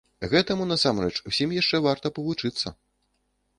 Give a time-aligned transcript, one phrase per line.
[0.29, 2.67] Гэтаму, насамрэч, усім яшчэ варта павучыцца.